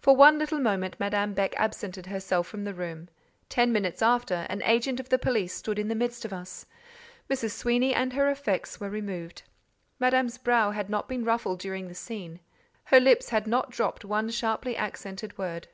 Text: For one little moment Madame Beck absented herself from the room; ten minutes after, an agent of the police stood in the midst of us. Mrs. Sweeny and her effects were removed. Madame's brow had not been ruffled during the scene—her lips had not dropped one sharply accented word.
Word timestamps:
For 0.00 0.16
one 0.16 0.40
little 0.40 0.58
moment 0.58 0.96
Madame 0.98 1.34
Beck 1.34 1.54
absented 1.56 2.06
herself 2.06 2.48
from 2.48 2.64
the 2.64 2.74
room; 2.74 3.08
ten 3.48 3.72
minutes 3.72 4.02
after, 4.02 4.44
an 4.50 4.60
agent 4.64 4.98
of 4.98 5.08
the 5.08 5.20
police 5.20 5.54
stood 5.54 5.78
in 5.78 5.86
the 5.86 5.94
midst 5.94 6.24
of 6.24 6.32
us. 6.32 6.66
Mrs. 7.30 7.52
Sweeny 7.52 7.94
and 7.94 8.12
her 8.14 8.28
effects 8.28 8.80
were 8.80 8.90
removed. 8.90 9.42
Madame's 10.00 10.36
brow 10.36 10.72
had 10.72 10.90
not 10.90 11.08
been 11.08 11.24
ruffled 11.24 11.60
during 11.60 11.86
the 11.86 11.94
scene—her 11.94 12.98
lips 12.98 13.28
had 13.28 13.46
not 13.46 13.70
dropped 13.70 14.04
one 14.04 14.30
sharply 14.30 14.76
accented 14.76 15.38
word. 15.38 15.68